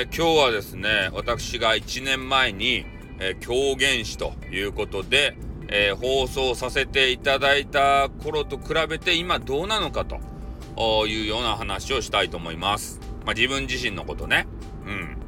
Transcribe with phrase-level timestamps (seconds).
[0.00, 2.86] えー、今日はですね、私が1年前に、
[3.18, 5.36] えー、狂言師ということで、
[5.68, 12.98] えー、放送させていただいた頃と比べて今どうなのかというような話をしたいと思います。
[13.26, 14.46] まあ、自分自身のことね。
[14.86, 15.18] うん。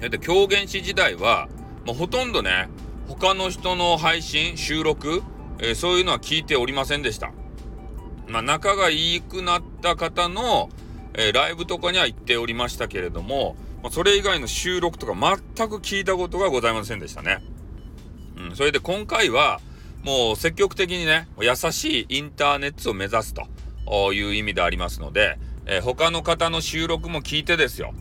[0.00, 1.48] えっと、狂言師時代は、
[1.84, 2.70] もうほとんどね、
[3.08, 5.22] 他の人の配信、収録、
[5.58, 7.32] えー、そういうのは聞いておりませんでした。
[8.28, 10.70] まあ、仲がいいくなった方の、
[11.12, 17.40] えー、ライブとかには行っておりましたけれども、まあ、それ以外の収録とか全く聞いたことがございませんでしたね。
[18.36, 19.60] うん、それで今回は、
[20.02, 27.94] もう積極的にね、優しいインターネットを目指すという意味でありますので、えー、他の方の収録も聞いてですよ。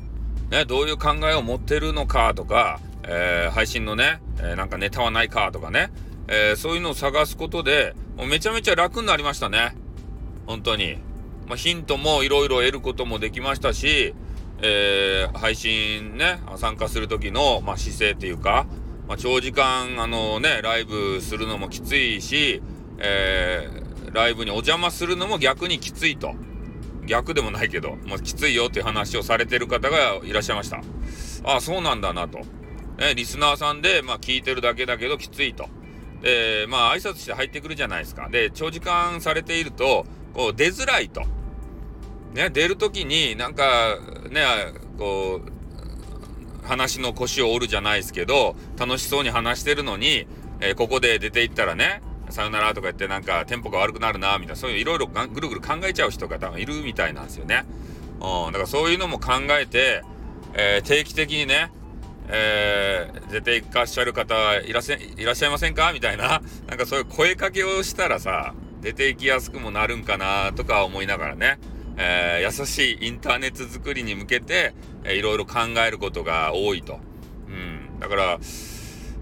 [0.49, 5.91] ね、どういう考えを持ってるのかとか、えー、配信のね、えー、なんかネタはないかとかね、
[6.27, 9.75] えー、そういうのを探すことで、もうめちゃめちゃ楽になりましたね。
[10.47, 10.97] 本当に。
[11.45, 14.16] まあ、ヒントもいろいろ得ることもできましたし、
[14.61, 18.66] えー、配信ね、参加する時の、まあ、姿勢っていうか、
[19.08, 22.61] まあ、長時間、あのね、ライブするのもきついし、
[22.98, 26.33] えー、ライブにお邪魔するのも逆にきついと。
[27.06, 30.78] 逆でもないけど、もうきついよっていう話をされてる方がいらっしゃいました。
[31.44, 32.39] ああ、そうなんだなと。
[32.98, 35.67] ね、リスナーさんで、まあ、聞いてるだけだけどきついと。
[36.22, 38.30] で、まあ、挨拶して入ってくるじゃないですか。
[38.30, 41.23] で、長時間されていると、こう、出づらいと。
[42.36, 43.97] ね、出るときになんか、
[44.30, 44.44] ね、
[44.97, 50.27] こう、話の腰を折るじゃないですけど、楽しそうに話してるのに、
[50.59, 57.64] えー、ここで出て行ったらね、さよならとか言ってなんかテンポが悪くなるな、みたいな、そういういろいろぐるぐる考えちゃう人が多分いるみたいなんですよね。
[58.19, 60.03] うん、だからそういうのも考えて、
[60.55, 61.72] えー、定期的にね、
[62.27, 65.94] えー、出ていらっしゃる方いらっしゃいらっしゃいませんか？
[65.94, 71.59] みたいな、なんかそういう声かけをしたらさ、出ていきやすくもなるんかなとか思いながらね、
[71.98, 77.00] えー、優しいインターネット作りに向けて、えー、いろいろ考えることが多いと。
[77.48, 78.00] うん。
[78.00, 78.39] だから、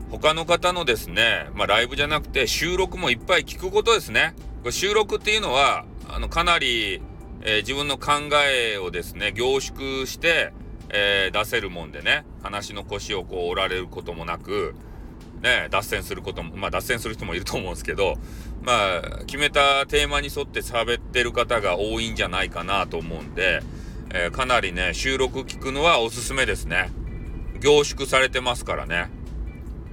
[0.10, 4.36] 他の方のですね、まあライブじゃなくて収録もいっぱい聞くことですね。
[4.62, 7.02] これ収録っていうのは、あの、かなり、
[7.42, 8.12] えー、自分の考
[8.48, 10.54] えをですね、凝縮して、
[10.90, 14.76] えー、出せるもんでね、話の腰をこう折られることもなく、
[15.44, 18.16] ね、脱線することも、まあ脱線する人もいると思うんですけど、
[18.64, 23.62] まあ、決めたテーマに沿って喋ってる方が多いんじゃないかなと思うんで、
[24.14, 26.92] えー、かなりね、収録聞くのはおすすめですね。
[27.60, 29.10] 凝縮されてますからね。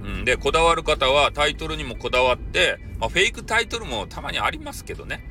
[0.03, 5.21] うん、で、こだわる方はタイトルにもこだわって、まあ、フェイクタイトルもたまにありますけどね。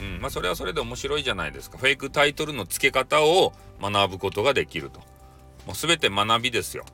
[0.00, 1.76] うん、まあ、それはそれで面白いじゃないですか。
[1.76, 5.00] フェイクタイトルの付け方を学ぶことができると。
[5.66, 6.86] もう全て学びですよ。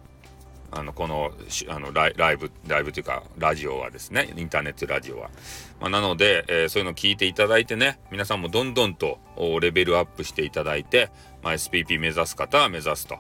[0.75, 1.33] あのこの
[1.69, 5.31] あのライライブライブというかラジオはですねインターネットラジオは、
[5.81, 9.19] まあ、なので、えー、そういうのを聞いていただいてね皆さんもどんどんと
[9.61, 11.11] レベルアップしていただいて、
[11.43, 13.19] まあ、SPP 目指す方は目指すと。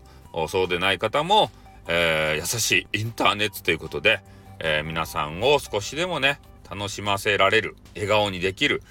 [0.49, 1.51] そうでない方も、
[1.87, 4.23] えー、優しいインターネットということで、
[4.61, 6.41] えー、皆さんを少しでもね
[6.71, 8.83] 楽しませられる笑顔にできる、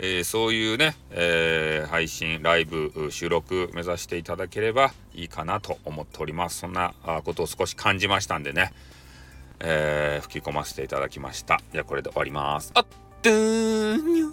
[0.00, 6.60] えー、そういうね、えー、配信、ライブ、収録目指していただければいいかなと思っております。
[6.60, 6.94] そんな
[7.24, 8.72] ことを少し感じましたんでね、
[9.60, 11.60] えー、吹き込ませていただきました。
[11.72, 12.70] じゃあこれで終わります。
[12.74, 12.86] あっ、
[13.22, 14.27] ドゥーニュ